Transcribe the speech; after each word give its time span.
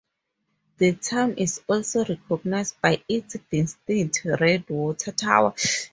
The 0.79 0.93
town 0.93 1.33
is 1.37 1.61
also 1.69 2.03
recognized 2.03 2.81
by 2.81 3.03
its 3.07 3.37
distinct, 3.51 4.25
red 4.39 4.67
water 4.67 5.11
tower. 5.11 5.53